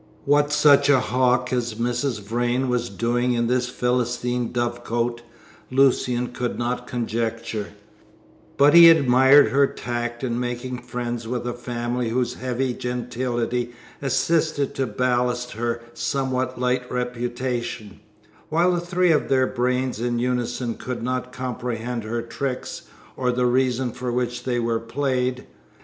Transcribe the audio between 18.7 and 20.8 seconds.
the three of their brains in unison